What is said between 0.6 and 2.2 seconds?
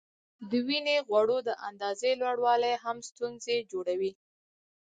وینې غوړو د اندازې